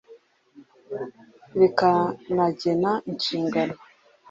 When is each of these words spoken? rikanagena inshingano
rikanagena 1.59 2.91
inshingano 3.09 3.77